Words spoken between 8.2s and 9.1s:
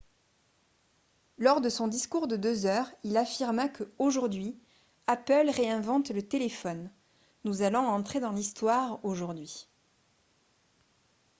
l'histoire